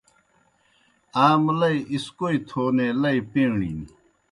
آ 1.23 1.25
مُلَئی 1.43 1.77
اِسکوئی 1.93 2.37
تھونے 2.47 2.87
لئی 3.01 3.19
پیݨِیْن۔ 3.31 3.79